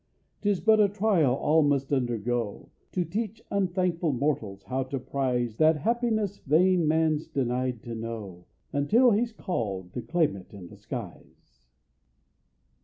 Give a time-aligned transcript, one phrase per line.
[0.41, 5.77] 'Tis but a trial all must undergo; To teach unthankful mortals how to prize That
[5.77, 11.67] happiness vain man's denied to know, Until he's call'd to claim it in the skies.